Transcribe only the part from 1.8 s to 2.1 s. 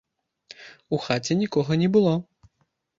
не